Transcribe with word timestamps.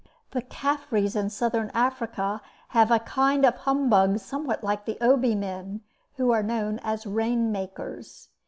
The 0.31 0.41
Caffres 0.41 1.15
in 1.15 1.29
Southern 1.29 1.69
Africa 1.75 2.41
have 2.69 2.89
a 2.89 2.97
kind 2.97 3.45
of 3.45 3.53
humbug 3.55 4.17
somewhat 4.17 4.63
like 4.63 4.85
the 4.85 4.97
Obi 4.99 5.35
men, 5.35 5.81
who 6.15 6.31
are 6.31 6.41
known 6.41 6.79
as 6.79 7.05
rainmakers. 7.05 8.29